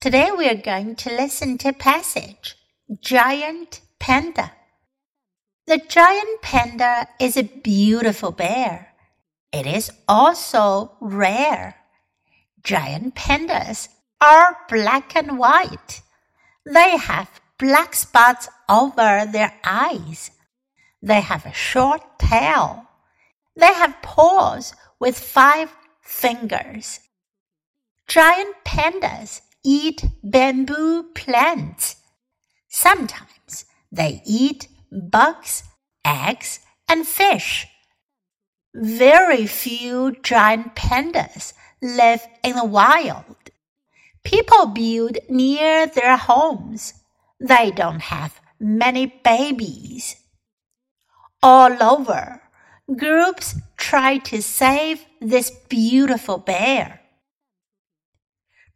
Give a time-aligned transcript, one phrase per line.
[0.00, 2.56] Today we are going to listen to passage
[3.02, 4.50] Giant Panda.
[5.66, 8.94] The giant panda is a beautiful bear.
[9.52, 11.76] It is also rare.
[12.64, 13.88] Giant pandas
[14.22, 16.00] are black and white.
[16.64, 20.30] They have black spots over their eyes.
[21.02, 22.86] They have a short tail.
[23.54, 25.70] They have paws with five
[26.00, 27.00] fingers.
[28.08, 31.96] Giant pandas eat bamboo plants.
[32.68, 35.64] Sometimes they eat bugs,
[36.04, 37.66] eggs, and fish.
[38.74, 41.52] Very few giant pandas
[41.82, 43.36] live in the wild.
[44.22, 46.94] People build near their homes.
[47.40, 50.16] They don't have many babies.
[51.42, 52.42] All over,
[52.94, 56.99] groups try to save this beautiful bear.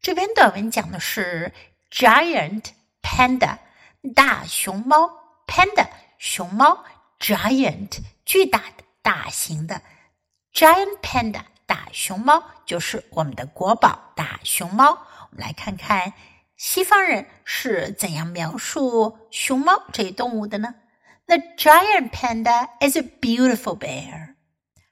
[0.04, 1.50] 这篇短文讲的是
[1.90, 2.62] giant
[3.00, 3.56] panda
[4.14, 5.08] 大熊猫
[5.46, 5.88] panda
[6.18, 6.84] 熊猫
[7.18, 9.80] giant 巨大的大型的
[10.52, 14.90] giant panda 大熊猫就是我们的国宝大熊猫。
[14.90, 16.12] 我们来看看
[16.58, 20.74] 西方人是怎样描述熊猫这一动物的呢
[21.24, 24.34] ？The giant panda is a beautiful bear。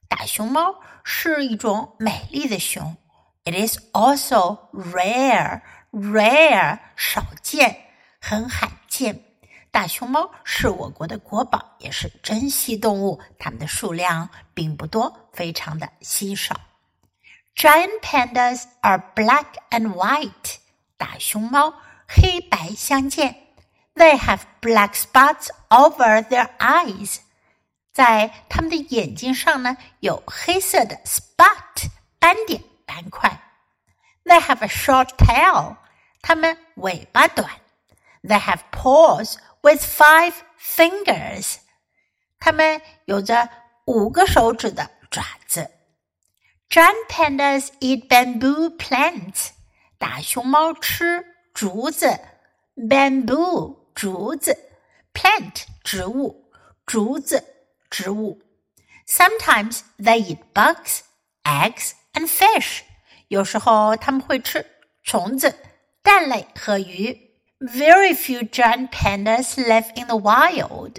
[0.08, 2.96] 大熊猫是一种美丽的熊。
[3.43, 7.77] It is also rare, rare 少见，
[8.19, 9.23] 很罕见。
[9.71, 16.59] 大熊猫是我国的国宝，也是珍稀动物，它们的数量并不多，非常的稀少。
[17.55, 20.55] Giant pandas are black and white。
[20.97, 21.73] 大熊猫
[22.05, 23.33] 黑白相间。
[23.95, 27.19] They have black spots over their eyes。
[27.93, 31.87] 在它们的眼睛上呢，有黑色的 spot
[32.19, 32.61] 斑点。
[32.87, 33.30] 板块。
[34.31, 35.77] They have a short tail，
[36.21, 37.49] 它们尾巴短。
[38.23, 41.57] They have paws with five fingers，
[42.39, 43.49] 它们有着
[43.85, 45.71] 五个手指的爪子。
[46.69, 49.51] Giant pandas eat bamboo plants，
[49.97, 52.19] 大熊猫吃竹子。
[52.75, 54.55] Bamboo 竹子，
[55.13, 56.51] plant 植物，
[56.85, 57.43] 竹子
[57.89, 58.39] 植物。
[59.07, 60.99] Sometimes they eat bugs,
[61.43, 62.83] eggs and fish。
[63.31, 64.65] 有时候他们会吃
[65.03, 65.55] 虫子、
[66.01, 67.17] 蛋类和鱼。
[67.59, 70.93] Very few giant pandas live in the wild。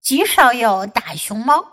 [0.00, 1.64] 极少有大熊猫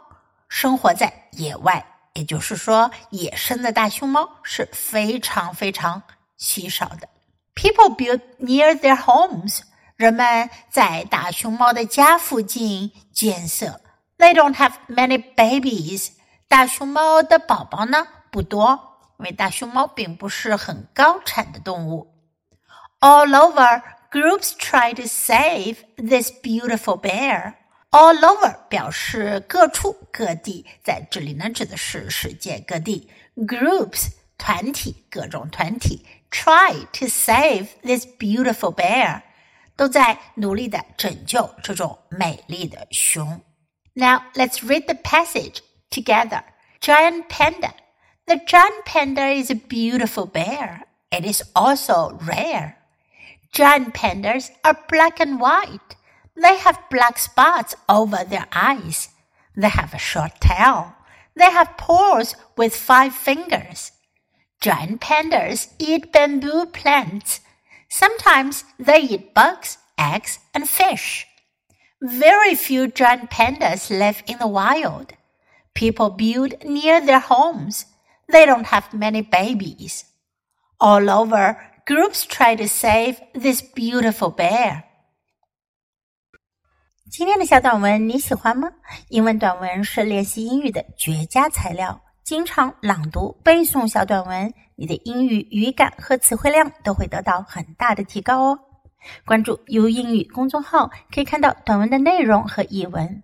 [0.48, 1.84] 生活在野外，
[2.14, 6.04] 也就是说，野生的大熊猫是非常非常
[6.38, 7.10] 稀少的。
[7.56, 9.62] People build near their homes。
[9.96, 13.82] 人们在大熊猫的家附近建设。
[14.20, 16.10] They don't have many babies。
[16.48, 22.16] 大熊猫的宝宝呢不多， 因为大熊猫并不是很高产的动物。
[23.00, 27.56] All over, groups try to save this beautiful bear.
[27.92, 33.10] All over 表示各处各地，在这里呢指的是世界各地。
[33.36, 39.22] Groups 团体，各种团体 try to save this beautiful bear，
[39.76, 43.42] 都在努力的拯救这种美丽的熊。
[43.94, 46.44] Now let's read the passage together.
[46.80, 47.72] Giant panda.
[48.27, 50.85] the giant panda is a beautiful bear.
[51.13, 52.79] It is also rare.
[53.53, 55.97] Giant pandas are black and white.
[56.35, 59.11] They have black spots over their eyes.
[59.55, 60.95] They have a short tail.
[61.37, 63.93] They have paws with five fingers.
[64.59, 67.41] Giant pandas eat bamboo plants.
[67.91, 71.27] Sometimes they eat bugs, eggs, and fish.
[72.01, 75.13] Very few giant pandas live in the wild.
[75.75, 77.85] People build near their homes
[78.28, 80.04] They don't have many babies.
[80.78, 84.84] All over, groups try to save this beautiful bear.
[87.12, 88.72] 今天的小短文你喜欢吗？
[89.10, 92.00] 英文短文是练习英语的绝佳材料。
[92.24, 98.60] 经常朗读、背诵小短文，你的英语语感和词汇量都会得到很大的提高哦。
[99.26, 103.24] 关注 U 英语公众号，可以看到短文的内容和译文。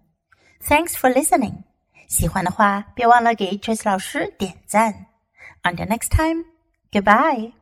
[0.64, 1.64] Thanks for listening.
[2.11, 5.07] 喜欢的话，别忘了给 Trace 老师点赞。
[5.63, 6.45] Until next time,
[6.91, 7.60] goodbye.